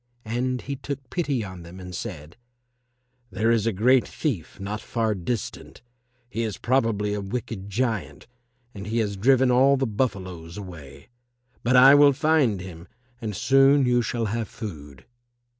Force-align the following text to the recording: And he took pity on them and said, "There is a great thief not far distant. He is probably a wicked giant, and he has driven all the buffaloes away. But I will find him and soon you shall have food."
And 0.25 0.61
he 0.63 0.75
took 0.75 1.11
pity 1.11 1.43
on 1.43 1.61
them 1.61 1.79
and 1.79 1.93
said, 1.93 2.35
"There 3.29 3.51
is 3.51 3.67
a 3.67 3.71
great 3.71 4.07
thief 4.07 4.59
not 4.59 4.81
far 4.81 5.13
distant. 5.13 5.83
He 6.27 6.41
is 6.41 6.57
probably 6.57 7.13
a 7.13 7.21
wicked 7.21 7.69
giant, 7.69 8.25
and 8.73 8.87
he 8.87 8.97
has 8.97 9.15
driven 9.15 9.51
all 9.51 9.77
the 9.77 9.85
buffaloes 9.85 10.57
away. 10.57 11.09
But 11.61 11.75
I 11.75 11.93
will 11.93 12.13
find 12.13 12.61
him 12.61 12.87
and 13.21 13.35
soon 13.35 13.85
you 13.85 14.01
shall 14.01 14.25
have 14.25 14.47
food." 14.47 15.05